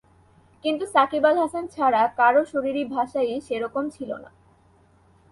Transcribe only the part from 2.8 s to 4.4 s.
ভাষায়ই সে রকম ছিল না।